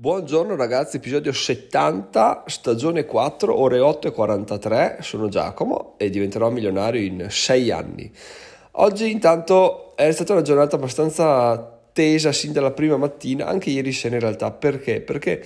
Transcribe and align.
Buongiorno 0.00 0.54
ragazzi, 0.54 0.98
episodio 0.98 1.32
70, 1.32 2.44
stagione 2.46 3.04
4, 3.04 3.52
ore 3.52 3.80
8 3.80 4.06
e 4.06 4.12
43, 4.12 4.98
sono 5.00 5.28
Giacomo 5.28 5.94
e 5.96 6.08
diventerò 6.08 6.50
milionario 6.50 7.00
in 7.00 7.26
6 7.28 7.70
anni. 7.72 8.08
Oggi 8.74 9.10
intanto 9.10 9.96
è 9.96 10.08
stata 10.12 10.34
una 10.34 10.42
giornata 10.42 10.76
abbastanza 10.76 11.80
tesa 11.92 12.30
sin 12.30 12.52
dalla 12.52 12.70
prima 12.70 12.96
mattina, 12.96 13.46
anche 13.46 13.70
ieri 13.70 13.90
sera 13.90 14.14
in 14.14 14.20
realtà, 14.20 14.52
perché? 14.52 15.00
Perché 15.00 15.44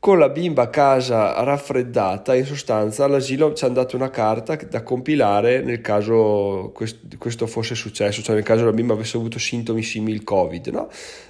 con 0.00 0.18
la 0.18 0.30
bimba 0.30 0.62
a 0.62 0.68
casa 0.68 1.40
raffreddata, 1.44 2.34
in 2.34 2.44
sostanza 2.44 3.04
all'asilo 3.04 3.52
ci 3.52 3.64
hanno 3.64 3.74
dato 3.74 3.94
una 3.94 4.10
carta 4.10 4.56
da 4.56 4.82
compilare 4.82 5.62
nel 5.62 5.80
caso 5.80 6.72
questo 6.72 7.46
fosse 7.46 7.76
successo, 7.76 8.20
cioè 8.20 8.34
nel 8.34 8.42
caso 8.42 8.64
la 8.64 8.72
bimba 8.72 8.94
avesse 8.94 9.16
avuto 9.16 9.38
sintomi 9.38 9.84
simili 9.84 10.16
al 10.16 10.24
Covid, 10.24 10.66
no? 10.70 10.88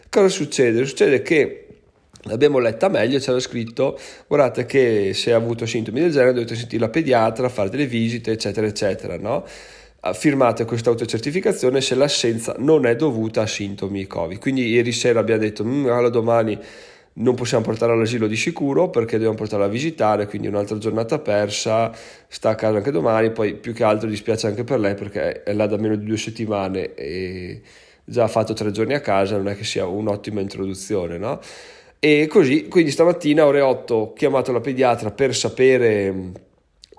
Cosa 0.09 0.29
succede? 0.29 0.87
Succede 0.87 1.21
che 1.21 1.67
l'abbiamo 2.23 2.59
letta 2.59 2.89
meglio, 2.89 3.19
c'era 3.19 3.41
scritto 3.41 3.99
guardate 4.27 4.67
che 4.67 5.13
se 5.15 5.33
ha 5.33 5.37
avuto 5.37 5.67
sintomi 5.67 6.01
del 6.01 6.11
genere 6.11 6.33
dovete 6.33 6.55
sentire 6.55 6.81
la 6.83 6.89
pediatra, 6.89 7.49
fare 7.49 7.71
delle 7.71 7.87
visite 7.87 8.33
eccetera 8.33 8.67
eccetera 8.67 9.17
no? 9.17 9.45
firmate 10.13 10.65
questa 10.65 10.91
autocertificazione 10.91 11.81
se 11.81 11.95
l'assenza 11.95 12.57
non 12.59 12.87
è 12.87 12.97
dovuta 12.97 13.43
a 13.43 13.47
sintomi 13.47 14.07
covid 14.07 14.39
quindi 14.39 14.67
ieri 14.67 14.91
sera 14.93 15.21
abbiamo 15.21 15.43
detto 15.43 15.65
mm, 15.65 15.87
allora 15.87 16.09
domani 16.09 16.59
non 17.15 17.35
possiamo 17.35 17.63
portare 17.63 17.93
all'asilo 17.93 18.27
di 18.27 18.37
sicuro 18.37 18.89
perché 18.89 19.13
dobbiamo 19.13 19.35
portarla 19.35 19.67
a 19.67 19.69
visitare, 19.69 20.27
quindi 20.27 20.49
un'altra 20.49 20.79
giornata 20.79 21.19
persa, 21.19 21.93
sta 22.27 22.51
a 22.51 22.55
casa 22.55 22.79
anche 22.79 22.91
domani, 22.91 23.33
poi 23.33 23.55
più 23.55 23.75
che 23.75 23.85
altro 23.85 24.09
dispiace 24.09 24.47
anche 24.47 24.65
per 24.65 24.79
lei 24.79 24.95
perché 24.95 25.43
è 25.43 25.53
là 25.53 25.67
da 25.67 25.77
meno 25.77 25.97
di 25.97 26.07
due 26.07 26.17
settimane 26.17 26.95
e 26.95 27.61
già 28.05 28.25
ha 28.25 28.29
fatto 28.29 28.55
tre 28.55 28.71
giorni 28.71 28.95
a 28.95 29.01
casa, 29.01 29.37
non 29.37 29.49
è 29.49 29.57
che 29.57 29.65
sia 29.65 29.87
un'ottima 29.87 30.41
introduzione, 30.41 31.19
no? 31.19 31.41
E 32.05 32.27
così, 32.27 32.67
quindi 32.67 32.91
stamattina 32.91 33.47
ore 33.47 33.61
8 33.61 33.95
ho 33.95 34.13
chiamato 34.13 34.51
la 34.51 34.59
pediatra 34.59 35.13
per 35.13 35.37
sapere, 35.37 36.33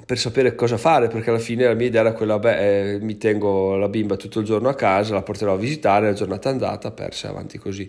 per 0.06 0.18
sapere 0.18 0.56
cosa 0.56 0.78
fare, 0.78 1.10
perché 1.10 1.30
alla 1.30 1.40
fine 1.40 1.66
la 1.66 1.74
mia 1.74 1.88
idea 1.88 2.00
era 2.00 2.14
quella, 2.14 2.40
beh, 2.40 2.94
eh, 2.94 3.00
mi 3.02 3.18
tengo 3.18 3.76
la 3.76 3.90
bimba 3.90 4.16
tutto 4.16 4.40
il 4.40 4.46
giorno 4.46 4.70
a 4.70 4.76
casa, 4.76 5.14
la 5.14 5.22
porterò 5.22 5.56
a 5.56 5.58
visitare, 5.58 6.06
la 6.06 6.14
giornata 6.14 6.48
andata, 6.48 6.92
persa 6.92 7.28
avanti 7.28 7.58
così. 7.58 7.86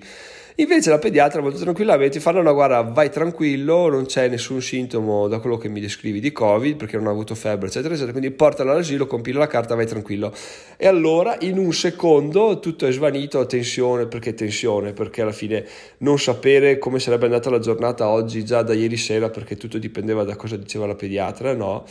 Invece 0.59 0.91
la 0.91 1.01
pediatra 1.01 1.41
molto 1.41 1.59
tranquillamente 1.59 2.21
fa 2.21 2.31
no, 2.31 2.55
guarda 2.55 2.83
vai 2.83 3.11
tranquillo, 3.11 3.89
non 3.89 4.07
c'è 4.07 4.29
nessun 4.29 4.63
sintomo 4.63 5.27
da 5.27 5.41
quello 5.41 5.57
che 5.59 5.69
mi 5.69 5.81
descrivi 5.81 6.21
di 6.21 6.31
Covid 6.31 6.77
perché 6.77 6.97
non 6.97 7.09
ha 7.09 7.11
avuto 7.11 7.35
febbre 7.35 7.67
eccetera 7.67 7.95
eccetera, 7.95 8.13
quindi 8.13 8.31
portala 8.31 8.71
all'asilo, 8.71 9.09
compila 9.09 9.41
la 9.41 9.49
carta, 9.49 9.75
vai 9.75 9.87
tranquillo. 9.87 10.33
E 10.77 10.87
allora 10.87 11.37
in 11.41 11.59
un 11.59 11.73
secondo 11.73 12.61
tutto 12.61 12.87
è 12.87 12.93
svanito, 12.93 13.45
tensione, 13.47 14.07
perché 14.07 14.35
tensione? 14.35 14.93
Perché 14.93 15.23
alla 15.23 15.33
fine 15.33 15.67
non 15.99 16.21
sapere 16.21 16.79
come 16.79 17.01
sarebbe 17.01 17.25
andata 17.25 17.51
la 17.51 17.59
giornata 17.59 18.07
oggi 18.07 18.45
già 18.45 18.63
da 18.63 18.75
ieri 18.75 18.97
sera 18.97 19.31
perché 19.31 19.57
tutto 19.57 19.79
dipendeva 19.79 20.23
da 20.23 20.37
cosa 20.37 20.57
diceva 20.57 20.87
la 20.87 20.95
pediatra, 20.95 21.53
no? 21.53 21.85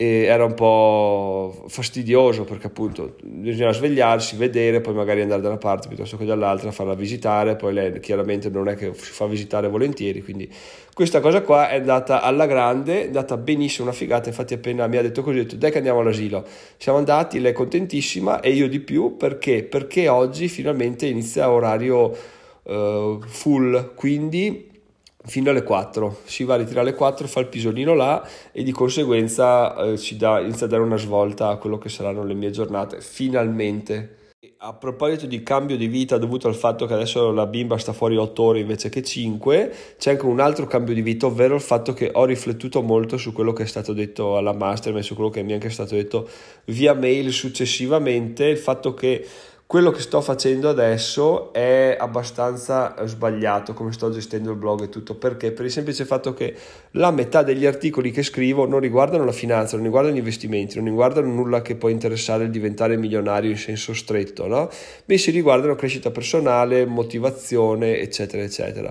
E 0.00 0.22
era 0.22 0.44
un 0.44 0.54
po' 0.54 1.64
fastidioso 1.66 2.44
perché 2.44 2.68
appunto 2.68 3.16
bisognava 3.20 3.72
svegliarsi, 3.72 4.36
vedere, 4.36 4.80
poi 4.80 4.94
magari 4.94 5.22
andare 5.22 5.42
da 5.42 5.48
una 5.48 5.58
parte 5.58 5.88
piuttosto 5.88 6.16
che 6.16 6.24
dall'altra, 6.24 6.70
farla 6.70 6.94
visitare, 6.94 7.56
poi 7.56 7.72
lei 7.72 7.98
chiaramente 7.98 8.48
non 8.48 8.68
è 8.68 8.76
che 8.76 8.92
si 8.94 9.10
fa 9.10 9.26
visitare 9.26 9.66
volentieri, 9.66 10.22
quindi 10.22 10.48
questa 10.94 11.18
cosa 11.18 11.42
qua 11.42 11.68
è 11.68 11.78
andata 11.78 12.22
alla 12.22 12.46
grande, 12.46 13.02
è 13.02 13.06
andata 13.06 13.36
benissimo, 13.36 13.88
una 13.88 13.96
figata, 13.96 14.28
infatti 14.28 14.54
appena 14.54 14.86
mi 14.86 14.98
ha 14.98 15.02
detto 15.02 15.22
così, 15.22 15.38
ho 15.38 15.42
detto 15.42 15.56
dai 15.56 15.72
che 15.72 15.78
andiamo 15.78 15.98
all'asilo, 15.98 16.46
siamo 16.76 16.98
andati, 16.98 17.40
lei 17.40 17.50
è 17.50 17.54
contentissima 17.54 18.40
e 18.40 18.50
io 18.50 18.68
di 18.68 18.78
più. 18.78 19.16
Perché? 19.16 19.64
Perché 19.64 20.06
oggi 20.06 20.46
finalmente 20.46 21.06
inizia 21.06 21.50
orario 21.50 22.16
uh, 22.62 23.20
full, 23.26 23.94
quindi 23.94 24.77
fino 25.24 25.50
alle 25.50 25.62
4. 25.62 26.20
Si 26.24 26.44
va 26.44 26.54
a 26.54 26.58
ritirare 26.58 26.88
alle 26.88 26.96
4, 26.96 27.26
fa 27.26 27.40
il 27.40 27.48
pisolino 27.48 27.94
là 27.94 28.26
e 28.52 28.62
di 28.62 28.72
conseguenza 28.72 29.76
eh, 29.76 29.98
ci 29.98 30.16
dà, 30.16 30.40
inizia 30.40 30.66
a 30.66 30.68
dare 30.68 30.82
una 30.82 30.96
svolta 30.96 31.48
a 31.48 31.56
quello 31.56 31.78
che 31.78 31.88
saranno 31.88 32.24
le 32.24 32.34
mie 32.34 32.50
giornate, 32.50 33.00
finalmente. 33.00 34.16
A 34.60 34.74
proposito 34.74 35.26
di 35.26 35.42
cambio 35.42 35.76
di 35.76 35.86
vita 35.88 36.18
dovuto 36.18 36.48
al 36.48 36.54
fatto 36.54 36.86
che 36.86 36.94
adesso 36.94 37.32
la 37.32 37.46
bimba 37.46 37.78
sta 37.78 37.92
fuori 37.92 38.16
8 38.16 38.42
ore 38.42 38.60
invece 38.60 38.88
che 38.88 39.02
5, 39.02 39.72
c'è 39.98 40.12
anche 40.12 40.26
un 40.26 40.40
altro 40.40 40.66
cambio 40.66 40.94
di 40.94 41.02
vita, 41.02 41.26
ovvero 41.26 41.54
il 41.54 41.60
fatto 41.60 41.92
che 41.92 42.10
ho 42.12 42.24
riflettuto 42.24 42.82
molto 42.82 43.16
su 43.16 43.32
quello 43.32 43.52
che 43.52 43.64
è 43.64 43.66
stato 43.66 43.92
detto 43.92 44.36
alla 44.36 44.52
master, 44.52 44.92
ma 44.92 45.02
su 45.02 45.14
quello 45.14 45.30
che 45.30 45.42
mi 45.42 45.52
è 45.52 45.54
anche 45.54 45.70
stato 45.70 45.94
detto 45.94 46.28
via 46.66 46.94
mail 46.94 47.32
successivamente, 47.32 48.46
il 48.46 48.58
fatto 48.58 48.94
che 48.94 49.24
quello 49.68 49.90
che 49.90 50.00
sto 50.00 50.22
facendo 50.22 50.70
adesso 50.70 51.52
è 51.52 51.94
abbastanza 52.00 52.94
sbagliato 53.04 53.74
come 53.74 53.92
sto 53.92 54.10
gestendo 54.10 54.52
il 54.52 54.56
blog 54.56 54.84
e 54.84 54.88
tutto 54.88 55.16
perché 55.16 55.52
per 55.52 55.66
il 55.66 55.70
semplice 55.70 56.06
fatto 56.06 56.32
che 56.32 56.56
la 56.92 57.10
metà 57.10 57.42
degli 57.42 57.66
articoli 57.66 58.10
che 58.10 58.22
scrivo 58.22 58.66
non 58.66 58.80
riguardano 58.80 59.26
la 59.26 59.32
finanza 59.32 59.76
non 59.76 59.84
riguardano 59.84 60.14
gli 60.14 60.20
investimenti 60.20 60.76
non 60.76 60.86
riguardano 60.86 61.30
nulla 61.30 61.60
che 61.60 61.76
può 61.76 61.90
interessare 61.90 62.44
il 62.44 62.50
diventare 62.50 62.96
milionario 62.96 63.50
in 63.50 63.58
senso 63.58 63.92
stretto 63.92 64.46
no? 64.46 64.70
bensì 65.04 65.30
riguardano 65.32 65.74
crescita 65.74 66.10
personale 66.10 66.86
motivazione 66.86 67.98
eccetera 67.98 68.42
eccetera 68.42 68.90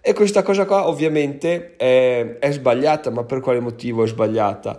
e 0.00 0.14
questa 0.14 0.42
cosa 0.42 0.64
qua 0.64 0.88
ovviamente 0.88 1.76
è, 1.76 2.38
è 2.38 2.52
sbagliata 2.52 3.10
ma 3.10 3.24
per 3.24 3.40
quale 3.40 3.60
motivo 3.60 4.04
è 4.04 4.06
sbagliata? 4.06 4.78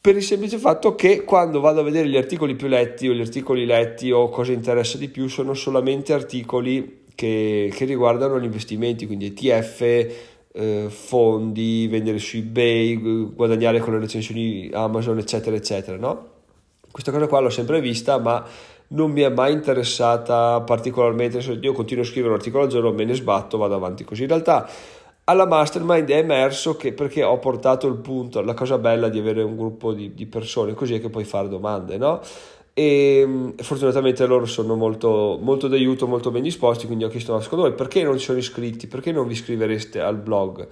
Per 0.00 0.16
il 0.16 0.22
semplice 0.22 0.56
fatto 0.56 0.94
che 0.94 1.24
quando 1.24 1.60
vado 1.60 1.80
a 1.80 1.82
vedere 1.82 2.08
gli 2.08 2.16
articoli 2.16 2.54
più 2.54 2.68
letti 2.68 3.08
o 3.08 3.12
gli 3.12 3.20
articoli 3.20 3.66
letti 3.66 4.10
o 4.10 4.30
cosa 4.30 4.52
interessa 4.52 4.96
di 4.96 5.08
più 5.08 5.28
sono 5.28 5.52
solamente 5.52 6.14
articoli 6.14 7.02
che, 7.14 7.70
che 7.74 7.84
riguardano 7.84 8.40
gli 8.40 8.44
investimenti, 8.44 9.06
quindi 9.06 9.26
ETF, 9.26 9.80
eh, 10.52 10.86
fondi, 10.88 11.86
vendere 11.86 12.18
su 12.18 12.38
eBay, 12.38 12.96
guadagnare 13.34 13.80
con 13.80 13.92
le 13.92 13.98
recensioni 13.98 14.70
Amazon, 14.72 15.18
eccetera, 15.18 15.54
eccetera, 15.54 15.98
no? 15.98 16.28
Questa 16.90 17.12
cosa 17.12 17.26
qua 17.26 17.40
l'ho 17.40 17.50
sempre 17.50 17.82
vista, 17.82 18.18
ma 18.18 18.42
non 18.88 19.10
mi 19.10 19.20
è 19.20 19.28
mai 19.28 19.52
interessata 19.52 20.62
particolarmente. 20.62 21.38
Io 21.60 21.72
continuo 21.72 22.02
a 22.02 22.06
scrivere 22.06 22.32
un 22.32 22.38
articolo 22.38 22.64
al 22.64 22.70
giorno, 22.70 22.92
me 22.92 23.04
ne 23.04 23.14
sbatto, 23.14 23.58
vado 23.58 23.74
avanti 23.74 24.02
così. 24.02 24.22
In 24.22 24.28
realtà 24.28 24.68
alla 25.30 25.46
mastermind 25.46 26.10
è 26.10 26.16
emerso 26.16 26.76
che 26.76 26.92
perché 26.92 27.22
ho 27.22 27.38
portato 27.38 27.86
il 27.86 27.96
punto, 27.96 28.40
la 28.40 28.54
cosa 28.54 28.78
bella 28.78 29.08
di 29.08 29.18
avere 29.18 29.42
un 29.42 29.56
gruppo 29.56 29.92
di, 29.92 30.12
di 30.12 30.26
persone 30.26 30.74
così 30.74 30.94
è 30.94 31.00
che 31.00 31.08
puoi 31.08 31.24
fare 31.24 31.48
domande, 31.48 31.96
no? 31.96 32.20
E 32.74 33.22
mm, 33.24 33.50
fortunatamente 33.58 34.26
loro 34.26 34.46
sono 34.46 34.74
molto, 34.74 35.38
molto 35.40 35.68
d'aiuto, 35.68 36.08
molto 36.08 36.32
ben 36.32 36.42
disposti, 36.42 36.86
quindi 36.86 37.04
ho 37.04 37.08
chiesto 37.08 37.34
a 37.34 37.40
secondo 37.40 37.64
voi 37.64 37.74
perché 37.74 38.02
non 38.02 38.18
ci 38.18 38.24
sono 38.24 38.38
iscritti, 38.38 38.88
perché 38.88 39.12
non 39.12 39.26
vi 39.28 39.34
iscrivereste 39.34 40.00
al 40.00 40.16
blog? 40.16 40.66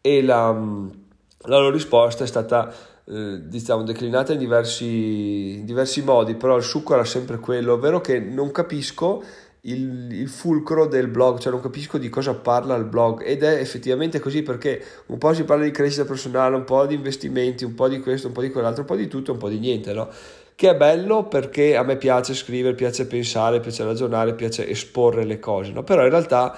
E 0.00 0.22
la, 0.22 0.50
la 0.50 1.58
loro 1.58 1.70
risposta 1.70 2.24
è 2.24 2.26
stata 2.26 2.72
eh, 3.04 3.40
diciamo 3.48 3.82
declinata 3.82 4.32
in 4.32 4.38
diversi, 4.38 5.62
diversi 5.64 6.02
modi, 6.02 6.36
però 6.36 6.56
il 6.56 6.62
succo 6.62 6.94
era 6.94 7.04
sempre 7.04 7.38
quello, 7.38 7.74
ovvero 7.74 8.00
che 8.00 8.18
non 8.18 8.50
capisco 8.50 9.22
il, 9.62 10.08
il, 10.12 10.28
fulcro 10.28 10.86
del 10.86 11.08
blog, 11.08 11.38
cioè 11.38 11.52
non 11.52 11.60
capisco 11.60 11.98
di 11.98 12.08
cosa 12.08 12.34
parla 12.34 12.76
il 12.76 12.84
blog 12.84 13.22
ed 13.24 13.42
è 13.42 13.58
effettivamente 13.60 14.18
così 14.18 14.42
perché 14.42 14.82
un 15.06 15.18
po' 15.18 15.34
si 15.34 15.44
parla 15.44 15.64
di 15.64 15.70
crescita 15.70 16.04
personale, 16.04 16.56
un 16.56 16.64
po' 16.64 16.86
di 16.86 16.94
investimenti, 16.94 17.64
un 17.64 17.74
po' 17.74 17.88
di 17.88 18.00
questo, 18.00 18.28
un 18.28 18.32
po' 18.32 18.40
di 18.40 18.50
quell'altro, 18.50 18.82
un 18.82 18.86
po' 18.86 18.96
di 18.96 19.08
tutto, 19.08 19.32
un 19.32 19.38
po' 19.38 19.48
di 19.48 19.58
niente, 19.58 19.92
no? 19.92 20.08
Che 20.54 20.68
è 20.68 20.76
bello 20.76 21.24
perché 21.24 21.76
a 21.76 21.82
me 21.82 21.96
piace 21.96 22.34
scrivere, 22.34 22.74
piace 22.74 23.06
pensare, 23.06 23.60
piace 23.60 23.84
ragionare, 23.84 24.34
piace 24.34 24.68
esporre 24.68 25.24
le 25.24 25.38
cose, 25.38 25.72
no? 25.72 25.82
Però 25.82 26.02
in 26.02 26.10
realtà 26.10 26.56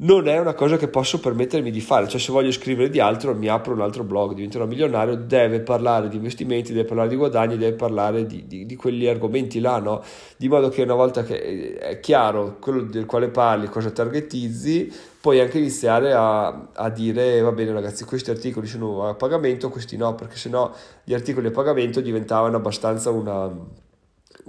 non 0.00 0.28
è 0.28 0.38
una 0.38 0.54
cosa 0.54 0.76
che 0.76 0.86
posso 0.86 1.18
permettermi 1.18 1.70
di 1.70 1.80
fare, 1.80 2.06
cioè 2.06 2.20
se 2.20 2.30
voglio 2.30 2.52
scrivere 2.52 2.88
di 2.88 3.00
altro 3.00 3.34
mi 3.34 3.48
apro 3.48 3.72
un 3.72 3.80
altro 3.80 4.04
blog, 4.04 4.32
diventerò 4.34 4.64
milionario, 4.64 5.16
deve 5.16 5.60
parlare 5.60 6.08
di 6.08 6.16
investimenti, 6.16 6.72
deve 6.72 6.86
parlare 6.86 7.08
di 7.08 7.16
guadagni, 7.16 7.56
deve 7.56 7.74
parlare 7.74 8.24
di, 8.24 8.46
di, 8.46 8.64
di 8.64 8.76
quegli 8.76 9.06
argomenti 9.08 9.58
là, 9.58 9.78
no? 9.78 10.02
Di 10.36 10.48
modo 10.48 10.68
che 10.68 10.82
una 10.82 10.94
volta 10.94 11.24
che 11.24 11.76
è 11.78 11.98
chiaro 11.98 12.58
quello 12.60 12.82
del 12.82 13.06
quale 13.06 13.28
parli, 13.28 13.66
cosa 13.66 13.90
targetizzi, 13.90 14.92
puoi 15.20 15.40
anche 15.40 15.58
iniziare 15.58 16.12
a, 16.12 16.68
a 16.72 16.90
dire 16.90 17.40
va 17.40 17.50
bene 17.50 17.72
ragazzi 17.72 18.04
questi 18.04 18.30
articoli 18.30 18.68
sono 18.68 19.08
a 19.08 19.14
pagamento, 19.14 19.68
questi 19.68 19.96
no, 19.96 20.14
perché 20.14 20.36
sennò 20.36 20.72
gli 21.02 21.12
articoli 21.12 21.48
a 21.48 21.50
pagamento 21.50 22.00
diventavano 22.00 22.56
abbastanza 22.56 23.10
una 23.10 23.52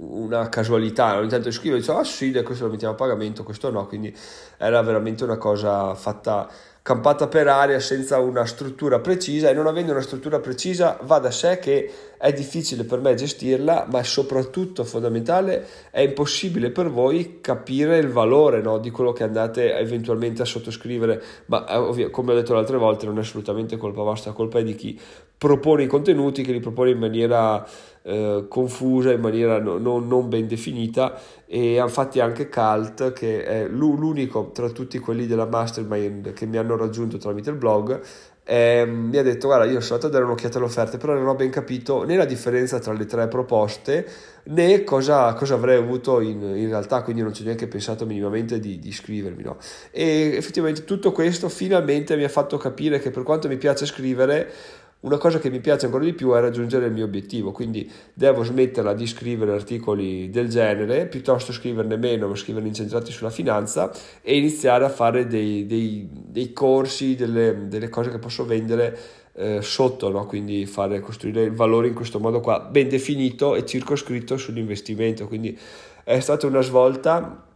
una 0.00 0.48
casualità, 0.48 1.18
ogni 1.18 1.28
tanto 1.28 1.50
scrivo 1.50 1.76
e 1.76 1.80
dico 1.80 1.96
ah 1.96 2.04
sì, 2.04 2.32
questo 2.42 2.64
lo 2.64 2.70
mettiamo 2.70 2.94
a 2.94 2.96
pagamento, 2.96 3.42
questo 3.42 3.70
no, 3.70 3.86
quindi 3.86 4.14
era 4.56 4.80
veramente 4.82 5.24
una 5.24 5.36
cosa 5.36 5.94
fatta 5.94 6.48
campata 6.82 7.28
per 7.28 7.46
aria 7.46 7.78
senza 7.78 8.18
una 8.18 8.46
struttura 8.46 9.00
precisa 9.00 9.50
e 9.50 9.52
non 9.52 9.66
avendo 9.66 9.92
una 9.92 10.00
struttura 10.00 10.40
precisa 10.40 10.98
va 11.02 11.18
da 11.18 11.30
sé 11.30 11.58
che 11.58 11.92
è 12.20 12.34
difficile 12.34 12.84
per 12.84 13.00
me 13.00 13.14
gestirla 13.14 13.86
ma 13.90 14.02
soprattutto 14.02 14.84
fondamentale 14.84 15.66
è 15.90 16.00
impossibile 16.00 16.70
per 16.70 16.90
voi 16.90 17.38
capire 17.40 17.96
il 17.96 18.08
valore 18.08 18.60
no, 18.60 18.76
di 18.76 18.90
quello 18.90 19.12
che 19.12 19.22
andate 19.22 19.74
eventualmente 19.76 20.42
a 20.42 20.44
sottoscrivere. 20.44 21.22
Ma 21.46 21.66
eh, 21.66 21.76
ovvio, 21.76 22.10
come 22.10 22.32
ho 22.32 22.34
detto 22.34 22.52
le 22.52 22.58
altre 22.58 22.76
volte 22.76 23.06
non 23.06 23.16
è 23.16 23.20
assolutamente 23.20 23.78
colpa 23.78 24.02
vostra, 24.02 24.32
colpa 24.32 24.58
è 24.58 24.62
di 24.62 24.74
chi 24.74 25.00
propone 25.38 25.84
i 25.84 25.86
contenuti 25.86 26.42
che 26.42 26.52
li 26.52 26.60
propone 26.60 26.90
in 26.90 26.98
maniera 26.98 27.66
eh, 28.02 28.44
confusa, 28.46 29.12
in 29.12 29.20
maniera 29.20 29.58
no, 29.58 29.78
no, 29.78 29.98
non 29.98 30.28
ben 30.28 30.46
definita. 30.46 31.18
E 31.46 31.76
infatti 31.76 32.20
anche 32.20 32.50
Cult 32.50 33.14
che 33.14 33.44
è 33.44 33.66
l'unico 33.66 34.50
tra 34.52 34.68
tutti 34.68 34.98
quelli 34.98 35.26
della 35.26 35.46
mastermind 35.46 36.34
che 36.34 36.44
mi 36.44 36.58
hanno 36.58 36.76
raggiunto 36.76 37.16
tramite 37.16 37.48
il 37.48 37.56
blog 37.56 38.02
eh, 38.52 38.84
mi 38.84 39.16
ha 39.16 39.22
detto 39.22 39.46
guarda 39.46 39.64
io 39.64 39.80
sono 39.80 39.94
andato 39.94 40.08
a 40.08 40.10
dare 40.10 40.24
un'occhiata 40.24 40.58
alle 40.58 40.66
offerte 40.66 40.96
però 40.96 41.14
non 41.14 41.28
ho 41.28 41.36
ben 41.36 41.50
capito 41.50 42.02
né 42.02 42.16
la 42.16 42.24
differenza 42.24 42.80
tra 42.80 42.92
le 42.92 43.06
tre 43.06 43.28
proposte 43.28 44.04
né 44.42 44.82
cosa, 44.82 45.32
cosa 45.34 45.54
avrei 45.54 45.76
avuto 45.76 46.20
in, 46.20 46.42
in, 46.42 46.66
realtà 46.66 47.02
quindi 47.02 47.22
non 47.22 47.32
ci 47.32 47.42
ho 47.42 47.44
neanche 47.44 47.68
pensato 47.68 48.06
minimamente 48.06 48.58
di, 48.58 48.80
di 48.80 48.88
iscrivermi 48.88 49.44
no? 49.44 49.56
e 49.92 50.32
effettivamente 50.34 50.82
tutto 50.82 51.12
questo 51.12 51.48
finalmente 51.48 52.16
mi 52.16 52.24
ha 52.24 52.28
fatto 52.28 52.56
capire 52.56 52.98
che 52.98 53.10
per 53.12 53.22
quanto 53.22 53.46
mi 53.46 53.56
piace 53.56 53.86
scrivere 53.86 54.50
una 55.00 55.16
cosa 55.16 55.38
che 55.38 55.48
mi 55.48 55.60
piace 55.60 55.86
ancora 55.86 56.04
di 56.04 56.12
più 56.12 56.32
è 56.32 56.40
raggiungere 56.40 56.86
il 56.86 56.92
mio 56.92 57.06
obiettivo, 57.06 57.52
quindi 57.52 57.90
devo 58.12 58.42
smetterla 58.42 58.92
di 58.92 59.06
scrivere 59.06 59.52
articoli 59.52 60.28
del 60.28 60.48
genere, 60.48 61.06
piuttosto 61.06 61.52
scriverne 61.52 61.96
meno, 61.96 62.28
ma 62.28 62.34
scriverne 62.34 62.68
incentrati 62.68 63.10
sulla 63.10 63.30
finanza 63.30 63.90
e 64.20 64.36
iniziare 64.36 64.84
a 64.84 64.90
fare 64.90 65.26
dei, 65.26 65.64
dei, 65.64 66.06
dei 66.10 66.52
corsi, 66.52 67.14
delle, 67.14 67.66
delle, 67.68 67.88
cose 67.88 68.10
che 68.10 68.18
posso 68.18 68.44
vendere 68.44 68.98
eh, 69.34 69.62
sotto, 69.62 70.10
no? 70.10 70.26
quindi 70.26 70.66
fare, 70.66 71.00
costruire 71.00 71.44
il 71.44 71.54
valore 71.54 71.88
in 71.88 71.94
questo 71.94 72.18
modo 72.18 72.40
qua, 72.40 72.60
ben 72.60 72.88
definito 72.88 73.54
e 73.54 73.64
circoscritto 73.64 74.36
sull'investimento. 74.36 75.26
Quindi 75.26 75.58
è 76.04 76.20
stata 76.20 76.46
una 76.46 76.60
svolta 76.60 77.49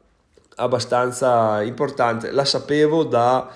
abbastanza 0.57 1.63
importante. 1.63 2.31
La 2.31 2.45
sapevo 2.45 3.05
da, 3.05 3.51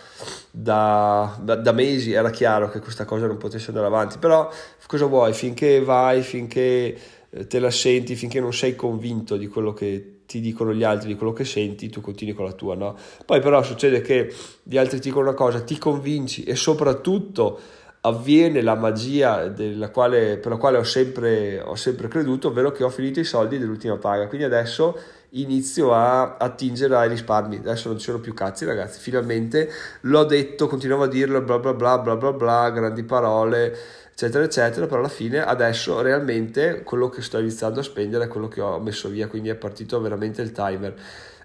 da, 0.50 1.36
da, 1.40 1.54
da, 1.56 1.72
mesi, 1.72 2.12
era 2.12 2.30
chiaro 2.30 2.70
che 2.70 2.80
questa 2.80 3.04
cosa 3.04 3.26
non 3.26 3.36
potesse 3.36 3.68
andare 3.68 3.86
avanti, 3.86 4.18
però 4.18 4.50
cosa 4.86 5.06
vuoi? 5.06 5.32
Finché 5.32 5.82
vai, 5.82 6.22
finché 6.22 6.98
eh, 7.30 7.46
te 7.46 7.58
la 7.58 7.70
senti, 7.70 8.16
finché 8.16 8.40
non 8.40 8.52
sei 8.52 8.74
convinto 8.74 9.36
di 9.36 9.46
quello 9.46 9.72
che 9.72 10.22
ti 10.26 10.40
dicono 10.40 10.74
gli 10.74 10.84
altri, 10.84 11.08
di 11.08 11.16
quello 11.16 11.32
che 11.32 11.44
senti, 11.44 11.88
tu 11.88 12.00
continui 12.00 12.34
con 12.34 12.44
la 12.44 12.52
tua, 12.52 12.74
no? 12.74 12.96
Poi 13.24 13.40
però 13.40 13.62
succede 13.62 14.02
che 14.02 14.32
gli 14.62 14.76
altri 14.76 15.00
ti 15.00 15.08
dicono 15.08 15.28
una 15.28 15.36
cosa, 15.36 15.62
ti 15.62 15.78
convinci 15.78 16.44
e 16.44 16.54
soprattutto 16.54 17.58
avviene 18.02 18.62
la 18.62 18.74
magia 18.74 19.52
quale, 19.90 20.36
per 20.36 20.52
la 20.52 20.56
quale 20.56 20.78
ho 20.78 20.84
sempre, 20.84 21.60
ho 21.60 21.74
sempre 21.74 22.08
creduto, 22.08 22.48
ovvero 22.48 22.70
che 22.70 22.84
ho 22.84 22.90
finito 22.90 23.20
i 23.20 23.24
soldi 23.24 23.58
dell'ultima 23.58 23.96
paga. 23.96 24.28
Quindi 24.28 24.44
adesso 24.44 24.98
inizio 25.30 25.92
a 25.92 26.36
attingere 26.36 26.96
ai 26.96 27.08
risparmi. 27.08 27.56
Adesso 27.56 27.88
non 27.88 27.98
ci 27.98 28.04
sono 28.04 28.18
più 28.18 28.34
cazzi, 28.34 28.64
ragazzi. 28.64 29.00
Finalmente 29.00 29.70
l'ho 30.02 30.24
detto, 30.24 30.66
continuavo 30.66 31.04
a 31.04 31.08
dirlo, 31.08 31.42
bla 31.42 31.58
bla 31.58 31.74
bla 31.74 31.98
bla 31.98 32.16
bla 32.16 32.32
bla, 32.32 32.70
grandi 32.70 33.02
parole, 33.02 33.76
eccetera, 34.10 34.44
eccetera. 34.44 34.86
Però 34.86 35.00
alla 35.00 35.08
fine 35.08 35.44
adesso 35.44 36.00
realmente 36.00 36.82
quello 36.84 37.08
che 37.08 37.22
sto 37.22 37.38
iniziando 37.38 37.80
a 37.80 37.82
spendere 37.82 38.24
è 38.24 38.28
quello 38.28 38.48
che 38.48 38.60
ho 38.60 38.78
messo 38.80 39.08
via, 39.08 39.28
quindi 39.28 39.48
è 39.50 39.54
partito 39.54 40.00
veramente 40.00 40.42
il 40.42 40.52
timer. 40.52 40.94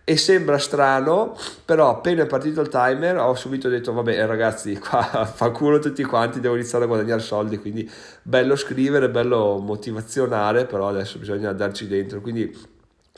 E 0.05 0.17
sembra 0.17 0.57
strano, 0.57 1.33
però 1.63 1.89
appena 1.89 2.23
è 2.23 2.25
partito 2.25 2.59
il 2.59 2.67
timer 2.67 3.15
ho 3.17 3.35
subito 3.35 3.69
detto 3.69 3.93
vabbè 3.93 4.25
ragazzi 4.25 4.75
qua 4.77 5.01
fa 5.01 5.49
culo 5.51 5.79
tutti 5.79 6.03
quanti, 6.03 6.41
devo 6.41 6.55
iniziare 6.55 6.83
a 6.83 6.87
guadagnare 6.87 7.21
soldi, 7.21 7.57
quindi 7.57 7.89
bello 8.21 8.57
scrivere, 8.57 9.09
bello 9.09 9.59
motivazionare, 9.59 10.65
però 10.65 10.89
adesso 10.89 11.19
bisogna 11.19 11.51
andarci 11.51 11.87
dentro. 11.87 12.19
Quindi 12.19 12.53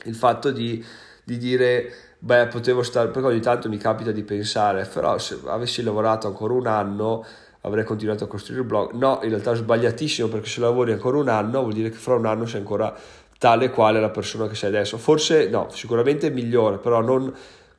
il 0.06 0.14
fatto 0.14 0.50
di, 0.50 0.84
di 1.22 1.36
dire 1.36 1.92
beh 2.18 2.46
potevo 2.46 2.82
stare 2.82 3.08
perché 3.08 3.28
ogni 3.28 3.40
tanto 3.40 3.68
mi 3.68 3.76
capita 3.76 4.10
di 4.10 4.22
pensare 4.22 4.88
però 4.92 5.18
se 5.18 5.38
avessi 5.46 5.82
lavorato 5.82 6.26
ancora 6.26 6.54
un 6.54 6.66
anno 6.66 7.24
avrei 7.62 7.84
continuato 7.84 8.24
a 8.24 8.26
costruire 8.26 8.62
il 8.62 8.68
blog. 8.68 8.92
No 8.92 9.20
in 9.22 9.28
realtà 9.28 9.52
è 9.52 9.56
sbagliatissimo 9.56 10.28
perché 10.28 10.48
se 10.48 10.60
lavori 10.60 10.92
ancora 10.92 11.18
un 11.18 11.28
anno 11.28 11.60
vuol 11.60 11.72
dire 11.72 11.90
che 11.90 11.96
fra 11.96 12.14
un 12.14 12.26
anno 12.26 12.46
sei 12.46 12.60
ancora 12.60 12.94
tale 13.38 13.70
quale 13.70 14.00
la 14.00 14.10
persona 14.10 14.46
che 14.46 14.54
sei 14.54 14.70
adesso. 14.70 14.96
Forse 14.98 15.48
no 15.48 15.68
sicuramente 15.70 16.30
migliore 16.30 16.78
però 16.78 17.00
non 17.02 17.32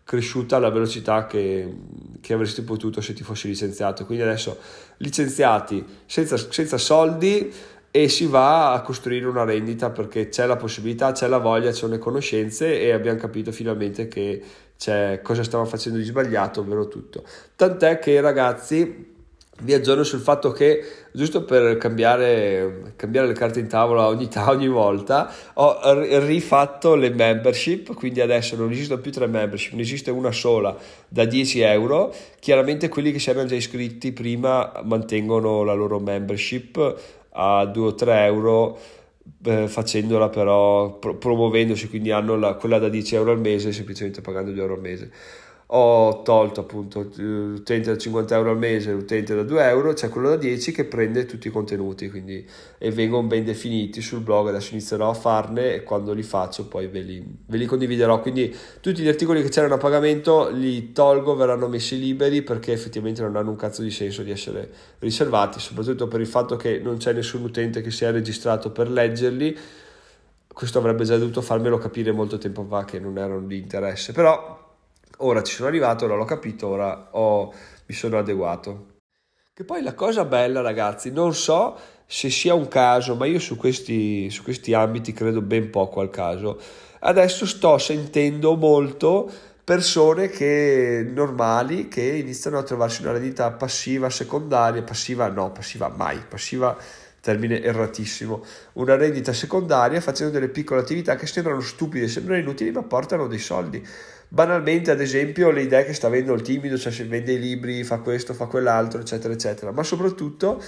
cresciuta 0.03 0.55
alla 0.55 0.69
velocità 0.69 1.25
che, 1.25 1.75
che 2.21 2.33
avresti 2.33 2.61
potuto 2.61 3.01
se 3.01 3.13
ti 3.13 3.23
fossi 3.23 3.47
licenziato. 3.47 4.05
Quindi 4.05 4.23
adesso 4.23 4.57
licenziati 4.97 5.85
senza, 6.05 6.37
senza 6.37 6.77
soldi 6.77 7.53
e 8.03 8.09
si 8.09 8.27
va 8.27 8.73
a 8.73 8.81
costruire 8.81 9.25
una 9.25 9.43
rendita 9.43 9.89
perché 9.89 10.29
c'è 10.29 10.45
la 10.45 10.55
possibilità, 10.55 11.13
c'è 11.13 11.27
la 11.27 11.39
voglia, 11.39 11.71
c'è 11.71 11.87
le 11.87 11.97
conoscenze 11.97 12.79
e 12.79 12.91
abbiamo 12.91 13.17
capito 13.17 13.51
finalmente 13.51 14.07
che 14.07 14.39
c'è 14.77 15.21
cosa 15.23 15.41
stiamo 15.41 15.65
facendo 15.65 15.97
di 15.97 16.03
sbagliato, 16.03 16.59
ovvero 16.59 16.87
tutto. 16.87 17.23
Tant'è 17.55 17.97
che 17.97 18.21
ragazzi 18.21 19.15
vi 19.61 19.73
aggiorno 19.73 20.03
sul 20.03 20.19
fatto 20.19 20.51
che 20.51 20.83
giusto 21.11 21.43
per 21.43 21.77
cambiare, 21.77 22.93
cambiare 22.95 23.25
le 23.25 23.33
carte 23.33 23.59
in 23.59 23.67
tavola 23.67 24.05
ogni, 24.05 24.29
ogni, 24.35 24.67
volta 24.67 25.33
ho 25.53 25.79
rifatto 26.19 26.93
le 26.93 27.09
membership 27.09 27.95
quindi 27.95 28.21
adesso 28.21 28.55
non 28.55 28.69
esistono 28.69 29.01
più 29.01 29.11
tre 29.11 29.25
membership 29.25 29.73
ne 29.73 29.81
esiste 29.81 30.11
una 30.11 30.31
sola 30.31 30.77
da 31.07 31.25
10 31.25 31.61
euro 31.61 32.13
chiaramente 32.39 32.87
quelli 32.87 33.11
che 33.11 33.17
si 33.17 33.31
erano 33.31 33.47
già 33.47 33.55
iscritti 33.55 34.11
prima 34.11 34.71
mantengono 34.83 35.63
la 35.63 35.73
loro 35.73 35.99
membership 35.99 37.25
a 37.37 37.65
2 37.65 37.87
o 37.87 37.95
3 37.95 38.25
euro 38.25 38.77
eh, 39.45 39.67
facendola 39.67 40.29
però 40.29 40.97
pro- 40.99 41.15
promuovendosi 41.15 41.89
quindi 41.89 42.11
hanno 42.11 42.35
la, 42.37 42.55
quella 42.55 42.79
da 42.79 42.89
10 42.89 43.15
euro 43.15 43.31
al 43.31 43.39
mese 43.39 43.71
semplicemente 43.71 44.21
pagando 44.21 44.51
2 44.51 44.61
euro 44.61 44.73
al 44.75 44.81
mese 44.81 45.11
ho 45.69 46.21
tolto 46.21 46.61
appunto 46.61 47.09
l'utente 47.15 47.91
da 47.91 47.97
50 47.97 48.35
euro 48.35 48.51
al 48.51 48.57
mese, 48.57 48.93
l'utente 48.93 49.35
da 49.35 49.43
2 49.43 49.67
euro, 49.67 49.91
c'è 49.91 50.07
quello 50.07 50.29
da 50.29 50.37
10 50.37 50.71
che 50.71 50.85
prende 50.85 51.25
tutti 51.25 51.49
i 51.49 51.51
contenuti 51.51 52.09
quindi, 52.09 52.47
e 52.77 52.91
vengono 52.91 53.27
ben 53.27 53.43
definiti 53.43 53.99
sul 53.99 54.21
blog, 54.21 54.47
adesso 54.47 54.73
inizierò 54.73 55.09
a 55.09 55.13
farne 55.13 55.73
e 55.73 55.83
quando 55.83 56.13
li 56.13 56.23
faccio 56.23 56.67
poi 56.67 56.87
ve 56.87 57.01
li, 57.01 57.21
ve 57.47 57.57
li 57.57 57.65
condividerò, 57.65 58.21
quindi 58.21 58.55
tutti 58.79 59.01
gli 59.01 59.09
articoli 59.09 59.41
che 59.41 59.49
c'erano 59.49 59.73
a 59.73 59.77
pagamento 59.77 60.49
li 60.49 60.93
tolgo, 60.93 61.35
verranno 61.35 61.67
messi 61.67 61.99
liberi 61.99 62.43
perché 62.43 62.71
effettivamente 62.71 63.21
non 63.21 63.35
hanno 63.35 63.49
un 63.49 63.57
cazzo 63.57 63.81
di 63.81 63.91
senso 63.91 64.23
di 64.23 64.31
essere 64.31 64.71
riservati, 64.99 65.59
soprattutto 65.59 66.07
per 66.07 66.21
il 66.21 66.27
fatto 66.27 66.55
che 66.55 66.79
non 66.79 66.95
c'è 66.95 67.11
nessun 67.11 67.43
utente 67.43 67.81
che 67.81 67.91
si 67.91 68.05
è 68.05 68.11
registrato 68.11 68.71
per 68.71 68.89
leggerli, 68.89 69.57
questo 70.47 70.77
avrebbe 70.79 71.03
già 71.03 71.17
dovuto 71.17 71.41
farmelo 71.41 71.77
capire 71.77 72.13
molto 72.13 72.37
tempo 72.37 72.63
fa 72.63 72.85
che 72.85 72.99
non 72.99 73.17
erano 73.17 73.41
di 73.41 73.57
interesse, 73.57 74.13
però 74.13 74.66
ora 75.17 75.43
ci 75.43 75.53
sono 75.53 75.67
arrivato, 75.67 76.05
ora 76.05 76.15
l'ho 76.15 76.25
capito, 76.25 76.67
ora 76.67 77.09
ho, 77.11 77.53
mi 77.85 77.95
sono 77.95 78.17
adeguato. 78.17 78.95
Che 79.53 79.63
poi 79.63 79.81
la 79.81 79.93
cosa 79.93 80.25
bella, 80.25 80.61
ragazzi, 80.61 81.11
non 81.11 81.33
so 81.33 81.77
se 82.05 82.29
sia 82.29 82.53
un 82.53 82.67
caso, 82.67 83.15
ma 83.15 83.25
io 83.25 83.39
su 83.39 83.57
questi, 83.57 84.29
su 84.29 84.43
questi 84.43 84.73
ambiti 84.73 85.13
credo 85.13 85.41
ben 85.41 85.69
poco 85.69 85.99
al 85.99 86.09
caso. 86.09 86.59
Adesso 86.99 87.45
sto 87.45 87.77
sentendo 87.77 88.55
molto 88.55 89.31
persone 89.63 90.29
che 90.29 91.05
normali 91.13 91.89
che 91.89 92.01
iniziano 92.01 92.57
a 92.57 92.63
trovarsi 92.63 93.01
una 93.01 93.11
rendita 93.11 93.51
passiva 93.51 94.09
secondaria, 94.09 94.81
passiva 94.81 95.27
no, 95.27 95.51
passiva 95.51 95.89
mai, 95.89 96.19
passiva 96.27 96.77
termine 97.19 97.61
erratissimo, 97.61 98.45
una 98.73 98.95
rendita 98.95 99.33
secondaria 99.33 99.99
facendo 99.99 100.31
delle 100.31 100.47
piccole 100.47 100.79
attività 100.79 101.17
che 101.17 101.27
sembrano 101.27 101.59
stupide, 101.59 102.07
sembrano 102.07 102.39
inutili, 102.39 102.71
ma 102.71 102.83
portano 102.83 103.27
dei 103.27 103.39
soldi. 103.39 103.85
Banalmente, 104.29 104.91
ad 104.91 104.99
esempio, 104.99 105.51
le 105.51 105.61
idee 105.61 105.85
che 105.85 105.93
sta 105.93 106.07
avendo 106.07 106.33
il 106.33 106.41
timido, 106.41 106.77
cioè 106.77 106.91
se 106.91 107.05
vende 107.05 107.33
i 107.33 107.39
libri, 107.39 107.83
fa 107.83 107.99
questo, 107.99 108.33
fa 108.33 108.45
quell'altro, 108.45 108.99
eccetera, 108.99 109.33
eccetera. 109.33 109.71
Ma 109.71 109.83
soprattutto, 109.83 110.61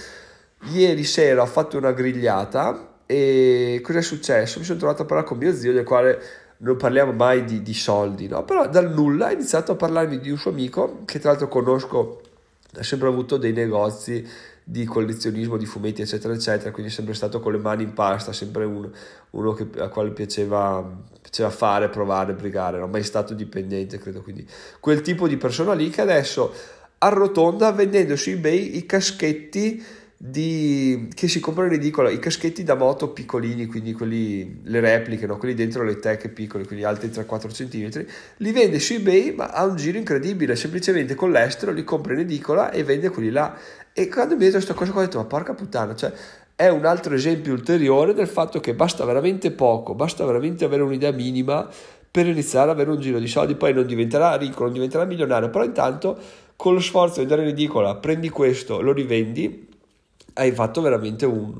ieri 0.72 1.04
sera 1.04 1.42
ho 1.42 1.46
fatto 1.46 1.76
una 1.76 1.92
grigliata 1.92 3.00
e 3.06 3.80
cosa 3.82 3.98
è 3.98 4.02
successo? 4.02 4.58
Mi 4.58 4.64
sono 4.64 4.78
trovato 4.78 5.02
a 5.02 5.04
parlare 5.04 5.28
con 5.28 5.38
mio 5.38 5.52
zio, 5.54 5.72
del 5.72 5.84
quale 5.84 6.22
non 6.58 6.76
parliamo 6.76 7.12
mai 7.12 7.44
di, 7.44 7.62
di 7.62 7.74
soldi, 7.74 8.28
no? 8.28 8.44
Però 8.44 8.68
dal 8.68 8.92
nulla 8.92 9.26
ha 9.26 9.32
iniziato 9.32 9.72
a 9.72 9.76
parlarmi 9.76 10.18
di 10.20 10.30
un 10.30 10.38
suo 10.38 10.50
amico 10.50 11.02
che 11.04 11.18
tra 11.18 11.30
l'altro 11.30 11.48
conosco, 11.48 12.20
ha 12.78 12.82
sempre 12.82 13.08
avuto 13.08 13.36
dei 13.36 13.52
negozi 13.52 14.26
di 14.70 14.84
collezionismo 14.84 15.56
di 15.56 15.66
fumetti 15.66 16.00
eccetera 16.00 16.32
eccetera 16.32 16.70
quindi 16.70 16.92
sempre 16.92 17.12
stato 17.12 17.40
con 17.40 17.50
le 17.50 17.58
mani 17.58 17.82
in 17.82 17.92
pasta 17.92 18.32
sempre 18.32 18.64
un, 18.64 18.88
uno 19.30 19.52
che, 19.52 19.66
a 19.78 19.88
quale 19.88 20.10
piaceva, 20.10 20.88
piaceva 21.20 21.50
fare, 21.50 21.88
provare, 21.88 22.34
brigare 22.34 22.78
non 22.78 22.88
mai 22.88 23.02
stato 23.02 23.34
dipendente 23.34 23.98
credo 23.98 24.22
quindi 24.22 24.46
quel 24.78 25.00
tipo 25.00 25.26
di 25.26 25.36
persona 25.36 25.72
lì 25.72 25.90
che 25.90 26.02
adesso 26.02 26.54
arrotonda 26.98 27.72
vendendo 27.72 28.14
su 28.14 28.30
ebay 28.30 28.76
i 28.76 28.86
caschetti 28.86 29.84
di, 30.22 31.08
che 31.14 31.28
si 31.28 31.40
comprano 31.40 31.72
in 31.72 31.80
edicola, 31.80 32.10
i 32.10 32.18
caschetti 32.18 32.62
da 32.62 32.74
moto 32.74 33.08
piccolini, 33.08 33.64
quindi 33.64 33.94
quelli, 33.94 34.60
le 34.64 34.80
repliche, 34.80 35.24
no? 35.24 35.38
quelli 35.38 35.54
dentro 35.54 35.82
le 35.82 35.98
teche 35.98 36.28
piccole, 36.28 36.66
quindi 36.66 36.84
alti 36.84 37.06
3-4 37.06 37.48
cm, 37.50 38.04
li 38.36 38.52
vende 38.52 38.78
su 38.80 38.92
eBay 38.92 39.34
ma 39.34 39.48
ha 39.48 39.64
un 39.64 39.76
giro 39.76 39.96
incredibile, 39.96 40.56
semplicemente 40.56 41.14
con 41.14 41.30
l'estero 41.30 41.72
li 41.72 41.84
compra 41.84 42.12
in 42.12 42.18
edicola 42.18 42.70
e 42.70 42.84
vende 42.84 43.08
quelli 43.08 43.30
là. 43.30 43.56
E 43.94 44.08
quando 44.08 44.36
mi 44.36 44.42
ha 44.42 44.50
detto 44.50 44.58
questa 44.58 44.74
cosa 44.74 44.92
ho 44.92 45.00
detto 45.00 45.16
ma 45.16 45.24
porca 45.24 45.54
puttana, 45.54 45.94
cioè 45.94 46.12
è 46.54 46.68
un 46.68 46.84
altro 46.84 47.14
esempio 47.14 47.54
ulteriore 47.54 48.12
del 48.12 48.28
fatto 48.28 48.60
che 48.60 48.74
basta 48.74 49.06
veramente 49.06 49.52
poco, 49.52 49.94
basta 49.94 50.26
veramente 50.26 50.66
avere 50.66 50.82
un'idea 50.82 51.12
minima 51.12 51.66
per 52.10 52.26
iniziare 52.26 52.70
ad 52.70 52.76
avere 52.76 52.90
un 52.90 53.00
giro 53.00 53.18
di 53.18 53.26
soldi, 53.26 53.54
poi 53.54 53.72
non 53.72 53.86
diventerà 53.86 54.36
ricco, 54.36 54.64
non 54.64 54.74
diventerà 54.74 55.06
milionario, 55.06 55.48
però 55.48 55.64
intanto 55.64 56.18
con 56.56 56.74
lo 56.74 56.80
sforzo 56.80 57.14
di 57.14 57.22
andare 57.22 57.40
in 57.40 57.48
edicola 57.48 57.96
prendi 57.96 58.28
questo, 58.28 58.82
lo 58.82 58.92
rivendi 58.92 59.68
hai 60.34 60.52
fatto 60.52 60.80
veramente 60.80 61.26
un, 61.26 61.54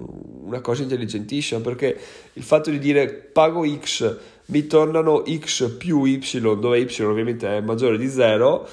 una 0.45 0.61
cosa 0.61 0.83
intelligentissima 0.83 1.61
perché 1.61 1.99
il 2.33 2.43
fatto 2.43 2.71
di 2.71 2.79
dire 2.79 3.09
pago 3.09 3.67
X 3.67 4.19
mi 4.51 4.67
tornano 4.67 5.23
x 5.27 5.77
più 5.77 6.05
y, 6.05 6.19
dove 6.41 6.81
y 6.81 7.03
ovviamente 7.03 7.57
è 7.57 7.61
maggiore 7.61 7.97
di 7.97 8.09
0, 8.09 8.69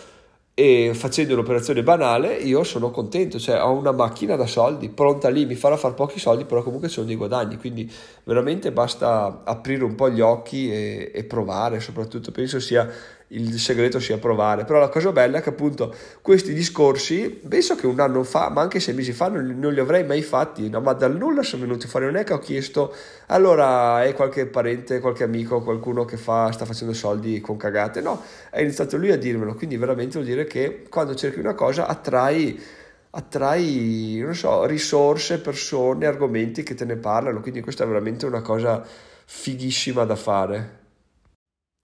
e 0.60 0.92
facendo 0.96 1.34
un'operazione 1.34 1.84
banale 1.84 2.34
io 2.34 2.64
sono 2.64 2.90
contento, 2.90 3.38
cioè 3.38 3.62
ho 3.62 3.74
una 3.74 3.92
macchina 3.92 4.36
da 4.36 4.48
soldi 4.48 4.90
pronta 4.90 5.30
lì, 5.30 5.46
mi 5.46 5.54
farà 5.54 5.78
fare 5.78 5.94
pochi 5.94 6.18
soldi, 6.18 6.46
però 6.46 6.64
comunque 6.64 6.90
sono 6.90 7.06
dei 7.06 7.16
guadagni, 7.16 7.58
quindi 7.58 7.92
veramente 8.24 8.72
basta 8.72 9.44
aprire 9.46 9.84
un 9.84 9.94
po' 9.94 10.10
gli 10.10 10.20
occhi 10.20 10.72
e, 10.72 11.12
e 11.14 11.24
provare, 11.26 11.80
soprattutto 11.80 12.32
penso 12.32 12.60
sia 12.60 12.90
il 13.30 13.60
segreto 13.60 14.00
sia 14.00 14.18
provare. 14.18 14.64
Però 14.64 14.80
la 14.80 14.90
cosa 14.90 15.12
bella 15.12 15.40
è 15.40 15.42
che 15.42 15.50
appunto 15.50 15.94
questi 16.22 16.54
discorsi, 16.54 17.42
penso 17.48 17.76
che 17.76 17.88
un 17.88 18.00
anno 18.00 18.24
fa, 18.24 18.50
ma 18.50 18.62
anche 18.62 18.80
sei 18.80 18.94
mesi 18.94 19.12
fa, 19.12 19.28
non, 19.28 19.58
non 19.60 19.74
li 19.74 19.80
avrei 19.80 20.06
mai 20.06 20.22
fatti, 20.22 20.70
no? 20.70 20.80
ma 20.82 20.94
dal 20.94 21.16
nulla 21.16 21.44
sono 21.44 21.64
venuti 21.64 21.88
fuori. 21.88 22.06
Non 22.06 22.16
è 22.16 22.24
che 22.24 22.34
ho 22.34 22.40
chiesto, 22.40 22.94
allora 23.28 24.04
è 24.04 24.14
qualche 24.14 24.46
parente, 24.46 25.00
qualche 25.00 25.24
amico, 25.24 25.62
qualcuno 25.62 26.06
che 26.06 26.18
fa, 26.18 26.52
sta 26.52 26.66
facendo 26.66 26.94
soldi 26.94 27.42
con 27.42 27.58
cagate. 27.58 28.02
No, 28.02 28.22
è 28.50 28.62
iniziato 28.62 28.98
lui 28.98 29.12
a 29.12 29.18
dirmelo. 29.18 29.56
Quindi 29.56 29.78
veramente 29.78 30.18
vuol 30.18 30.26
dire 30.26 30.46
che 30.46 30.86
quando 30.90 31.16
cerchi 31.16 31.40
una 31.40 31.54
cosa 31.54 31.88
attrai 31.88 32.86
attrai, 33.10 34.20
non 34.20 34.36
so, 34.36 34.66
risorse, 34.66 35.40
persone, 35.40 36.06
argomenti 36.06 36.62
che 36.62 36.76
te 36.76 36.86
ne 36.86 36.98
parlano, 36.98 37.40
quindi 37.42 37.62
questa 37.62 37.84
è 37.84 37.88
veramente 37.88 38.28
una 38.28 38.42
cosa 38.42 38.86
fighissima 39.26 40.04
da 40.04 40.16
fare. 40.16 40.77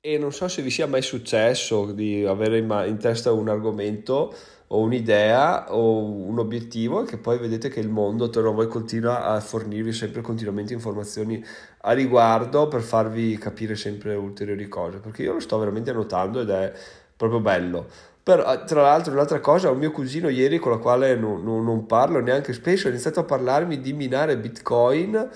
E 0.05 0.17
non 0.17 0.33
so 0.33 0.49
se 0.49 0.61
vi 0.61 0.69
sia 0.69 0.85
mai 0.85 1.01
successo 1.01 1.93
di 1.93 2.25
avere 2.25 2.57
in, 2.57 2.83
in 2.87 2.97
testa 2.97 3.31
un 3.31 3.47
argomento 3.47 4.35
o 4.67 4.79
un'idea 4.81 5.73
o 5.73 6.03
un 6.03 6.37
obiettivo 6.39 7.03
e 7.03 7.05
che 7.05 7.15
poi 7.15 7.37
vedete 7.37 7.69
che 7.69 7.79
il 7.79 7.87
mondo 7.87 8.25
attorno 8.25 8.49
a 8.49 8.51
voi 8.53 8.67
continua 8.67 9.23
a 9.23 9.39
fornirvi 9.39 9.93
sempre 9.93 10.19
continuamente 10.19 10.73
informazioni 10.73 11.41
a 11.83 11.93
riguardo 11.93 12.67
per 12.67 12.81
farvi 12.81 13.37
capire 13.37 13.77
sempre 13.77 14.13
ulteriori 14.15 14.67
cose 14.67 14.97
perché 14.97 15.21
io 15.23 15.31
lo 15.31 15.39
sto 15.39 15.57
veramente 15.57 15.93
notando 15.93 16.41
ed 16.41 16.49
è 16.49 16.73
proprio 17.15 17.39
bello. 17.39 17.87
Per, 18.21 18.63
tra 18.67 18.81
l'altro 18.81 19.13
un'altra 19.13 19.39
cosa 19.39 19.71
un 19.71 19.77
mio 19.77 19.91
cugino 19.91 20.27
ieri 20.27 20.59
con 20.59 20.73
la 20.73 20.79
quale 20.79 21.15
non, 21.15 21.41
non, 21.45 21.63
non 21.63 21.85
parlo 21.85 22.19
neanche 22.19 22.51
spesso 22.51 22.87
ha 22.87 22.89
iniziato 22.89 23.21
a 23.21 23.23
parlarmi 23.23 23.79
di 23.79 23.93
minare 23.93 24.37
bitcoin 24.37 25.29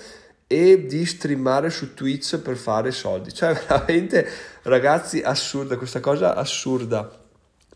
e 0.50 0.86
di 0.86 1.04
streamare 1.04 1.68
su 1.68 1.92
Twitch 1.92 2.38
per 2.38 2.56
fare 2.56 2.90
soldi. 2.90 3.32
Cioè, 3.32 3.52
veramente, 3.68 4.26
ragazzi, 4.62 5.20
assurda, 5.20 5.76
questa 5.76 6.00
cosa 6.00 6.34
assurda. 6.34 7.08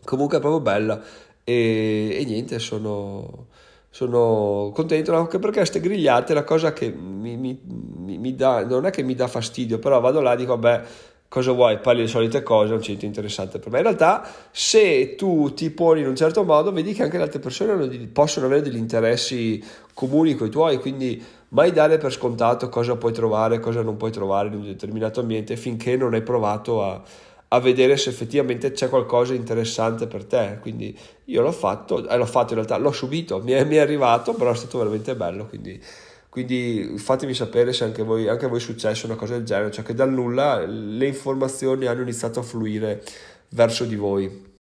Comunque 0.03 0.37
è 0.37 0.41
proprio 0.41 0.59
bella. 0.59 1.01
E, 1.43 2.17
e 2.19 2.25
niente, 2.25 2.57
sono, 2.57 3.47
sono 3.89 4.71
contento 4.73 5.15
anche 5.15 5.37
perché 5.37 5.57
queste 5.57 5.79
grigliate 5.79 6.33
la 6.33 6.43
cosa 6.43 6.73
che 6.73 6.91
mi, 6.91 7.37
mi, 7.37 7.59
mi, 7.63 8.35
dà, 8.35 8.65
non 8.65 8.87
è 8.87 8.89
che 8.89 9.03
mi 9.03 9.13
dà 9.13 9.27
fastidio, 9.27 9.77
però 9.77 9.99
vado 9.99 10.19
là 10.19 10.33
e 10.33 10.37
dico, 10.37 10.57
vabbè, 10.57 10.83
cosa 11.27 11.51
vuoi? 11.51 11.77
Parli 11.77 12.01
le 12.01 12.07
solite 12.07 12.41
cose, 12.41 12.71
non 12.71 12.79
c'è 12.79 12.87
niente 12.87 13.05
interessante 13.05 13.59
per 13.59 13.71
me. 13.71 13.77
In 13.77 13.83
realtà, 13.83 14.27
se 14.49 15.13
tu 15.15 15.53
ti 15.53 15.69
poni 15.69 16.01
in 16.01 16.07
un 16.07 16.15
certo 16.15 16.43
modo, 16.43 16.71
vedi 16.71 16.93
che 16.93 17.03
anche 17.03 17.17
le 17.17 17.23
altre 17.23 17.39
persone 17.39 17.87
possono 18.07 18.47
avere 18.47 18.63
degli 18.63 18.77
interessi 18.77 19.63
comuni 19.93 20.33
con 20.33 20.47
i 20.47 20.49
tuoi, 20.49 20.77
quindi 20.77 21.23
mai 21.53 21.71
dare 21.71 21.97
per 21.97 22.11
scontato 22.11 22.69
cosa 22.69 22.95
puoi 22.95 23.13
trovare, 23.13 23.59
cosa 23.59 23.81
non 23.81 23.97
puoi 23.97 24.11
trovare 24.11 24.49
in 24.49 24.55
un 24.55 24.63
determinato 24.63 25.19
ambiente 25.19 25.55
finché 25.55 25.95
non 25.95 26.13
hai 26.13 26.21
provato 26.21 26.83
a, 26.83 27.01
a 27.47 27.59
vedere 27.59 27.97
se 27.97 28.09
effettivamente 28.09 28.71
c'è 28.71 28.89
qualcosa 28.89 29.33
di 29.33 29.39
interessante 29.39 30.07
per 30.07 30.25
te. 30.25 30.57
Quindi 30.61 30.97
io 31.25 31.41
l'ho 31.41 31.51
fatto, 31.51 32.07
eh, 32.07 32.17
l'ho 32.17 32.25
fatto 32.25 32.53
in 32.53 32.55
realtà, 32.55 32.77
l'ho 32.77 32.91
subito, 32.91 33.41
mi 33.41 33.51
è, 33.51 33.63
mi 33.63 33.75
è 33.75 33.79
arrivato, 33.79 34.33
però 34.33 34.51
è 34.51 34.55
stato 34.55 34.79
veramente 34.79 35.15
bello. 35.15 35.45
Quindi, 35.45 35.81
quindi 36.29 36.95
fatemi 36.97 37.33
sapere 37.33 37.71
se 37.73 37.83
anche, 37.83 38.03
voi, 38.03 38.27
anche 38.27 38.45
a 38.45 38.47
voi 38.47 38.57
è 38.57 38.61
successo 38.61 39.05
una 39.05 39.15
cosa 39.15 39.33
del 39.33 39.43
genere, 39.43 39.71
cioè 39.71 39.83
che 39.83 39.93
dal 39.93 40.11
nulla 40.11 40.65
le 40.65 41.05
informazioni 41.05 41.85
hanno 41.85 42.01
iniziato 42.01 42.39
a 42.39 42.43
fluire 42.43 43.03
verso 43.49 43.85
di 43.85 43.95
voi. 43.95 44.52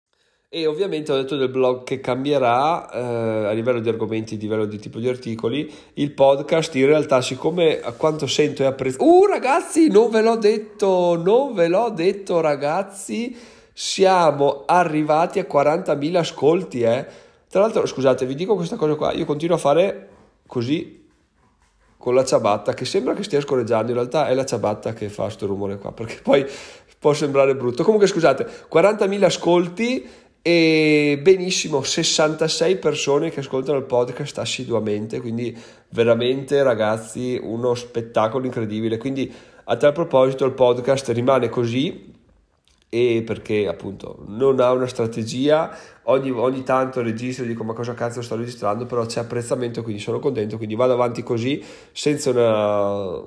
E 0.55 0.67
ovviamente 0.67 1.11
ho 1.11 1.17
detto 1.17 1.37
del 1.37 1.49
blog 1.49 1.83
che 1.83 1.99
cambierà 2.01 2.91
eh, 2.91 3.47
a 3.47 3.53
livello 3.53 3.81
di 3.81 3.89
argomenti, 3.89 4.35
a 4.35 4.37
livello 4.37 4.67
di 4.67 4.79
tipo 4.79 4.99
di 4.99 5.09
articoli. 5.09 5.73
Il 5.95 6.13
podcast 6.13 6.75
in 6.75 6.85
realtà, 6.85 7.23
siccome 7.23 7.81
a 7.81 7.93
quanto 7.93 8.27
sento 8.27 8.63
e 8.63 8.67
apprezzo... 8.67 9.03
Uh 9.03 9.25
ragazzi, 9.25 9.89
non 9.89 10.11
ve 10.11 10.21
l'ho 10.21 10.37
detto, 10.37 11.17
non 11.17 11.55
ve 11.55 11.69
l'ho 11.69 11.89
detto 11.89 12.41
ragazzi, 12.41 13.35
siamo 13.73 14.65
arrivati 14.67 15.39
a 15.39 15.47
40.000 15.51 16.17
ascolti, 16.17 16.83
eh. 16.83 17.07
Tra 17.49 17.63
l'altro, 17.63 17.87
scusate, 17.87 18.27
vi 18.27 18.35
dico 18.35 18.55
questa 18.55 18.77
cosa 18.77 18.95
qua, 18.95 19.13
io 19.13 19.25
continuo 19.25 19.57
a 19.57 19.59
fare 19.59 20.09
così 20.47 21.09
con 21.97 22.15
la 22.15 22.27
ciabatta, 22.27 22.75
che 22.75 22.85
sembra 22.85 23.15
che 23.15 23.23
stia 23.23 23.41
scorreggiando, 23.41 23.93
in 23.93 23.97
realtà 23.97 24.29
è 24.29 24.35
la 24.35 24.45
ciabatta 24.45 24.93
che 24.93 25.09
fa 25.09 25.23
questo 25.23 25.47
rumore 25.47 25.79
qua, 25.79 25.93
perché 25.93 26.19
poi 26.23 26.45
può 27.03 27.13
sembrare 27.15 27.57
brutto. 27.57 27.83
Comunque 27.83 28.07
scusate, 28.07 28.47
40.000 28.73 29.25
ascolti 29.25 30.09
e 30.43 31.21
benissimo 31.23 31.85
66 31.85 32.77
persone 32.79 33.31
che 33.31 33.39
ascoltano 33.39 33.79
il 33.79 33.85
podcast 33.85 34.39
assiduamente 34.39 35.21
quindi 35.21 35.57
veramente 35.91 36.65
ragazzi 36.65 37.39
uno 37.41 37.75
spettacolo 37.75 38.45
incredibile. 38.45 38.99
Quindi 38.99 39.33
a 39.65 39.77
tal 39.77 39.93
proposito 39.93 40.45
il 40.45 40.53
podcast 40.53 41.11
rimane 41.11 41.49
così 41.49 42.13
e 42.89 43.23
perché 43.25 43.69
appunto 43.69 44.25
non 44.27 44.59
ha 44.59 44.73
una 44.73 44.89
strategia. 44.89 45.75
Ogni, 46.07 46.31
ogni 46.31 46.65
tanto 46.65 47.01
registro 47.01 47.45
dico 47.45 47.63
ma 47.63 47.73
cosa 47.73 47.95
cazzo 47.95 48.21
sto 48.21 48.35
registrando? 48.35 48.85
Però 48.87 49.07
c'è 49.07 49.21
apprezzamento 49.21 49.85
quindi 49.85 50.03
sono 50.03 50.19
contento 50.19 50.57
quindi 50.57 50.75
vado 50.75 50.95
avanti 50.95 51.23
così 51.23 51.65
senza 51.93 52.31
una, 52.31 53.23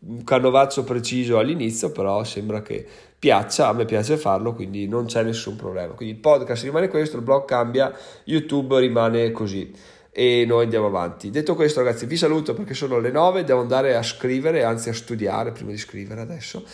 un 0.00 0.24
canovaccio 0.24 0.84
preciso 0.84 1.38
all'inizio 1.38 1.90
però 1.92 2.24
sembra 2.24 2.62
che 2.62 2.86
piaccia, 3.18 3.68
a 3.68 3.72
me 3.74 3.84
piace 3.84 4.16
farlo, 4.16 4.54
quindi 4.54 4.88
non 4.88 5.04
c'è 5.04 5.22
nessun 5.22 5.56
problema. 5.56 5.92
Quindi 5.92 6.14
il 6.14 6.20
podcast 6.20 6.64
rimane 6.64 6.88
questo, 6.88 7.16
il 7.16 7.22
blog 7.22 7.44
cambia, 7.44 7.92
YouTube 8.24 8.80
rimane 8.80 9.30
così 9.30 9.70
e 10.10 10.44
noi 10.46 10.64
andiamo 10.64 10.86
avanti. 10.86 11.30
Detto 11.30 11.54
questo, 11.54 11.82
ragazzi, 11.82 12.06
vi 12.06 12.16
saluto 12.16 12.54
perché 12.54 12.74
sono 12.74 12.98
le 12.98 13.10
9, 13.10 13.44
devo 13.44 13.60
andare 13.60 13.94
a 13.94 14.02
scrivere, 14.02 14.64
anzi 14.64 14.88
a 14.88 14.94
studiare 14.94 15.52
prima 15.52 15.70
di 15.70 15.78
scrivere 15.78 16.22
adesso. 16.22 16.64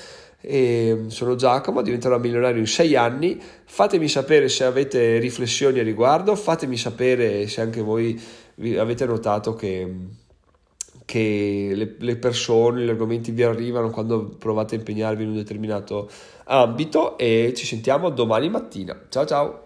E 0.40 1.06
sono 1.08 1.34
Giacomo, 1.34 1.82
diventerò 1.82 2.18
milionario 2.18 2.60
in 2.60 2.66
6 2.66 2.94
anni. 2.94 3.40
Fatemi 3.64 4.08
sapere 4.08 4.48
se 4.48 4.64
avete 4.64 5.18
riflessioni 5.18 5.80
a 5.80 5.82
riguardo, 5.82 6.36
fatemi 6.36 6.76
sapere 6.76 7.48
se 7.48 7.60
anche 7.60 7.80
voi 7.80 8.20
avete 8.78 9.04
notato 9.04 9.54
che 9.54 9.92
che 11.06 11.70
le, 11.72 11.94
le, 11.98 12.16
persone, 12.16 12.84
gli 12.84 12.88
argomenti 12.90 13.30
vi 13.30 13.44
arrivano 13.44 13.90
quando 13.90 14.24
provate 14.24 14.74
a 14.74 14.78
impegnarvi 14.78 15.22
in 15.22 15.30
un 15.30 15.36
determinato 15.36 16.10
ambito 16.44 17.16
e 17.16 17.54
ci 17.56 17.64
sentiamo 17.64 18.10
domani 18.10 18.50
mattina. 18.50 19.06
Ciao 19.08 19.24
ciao! 19.24 19.65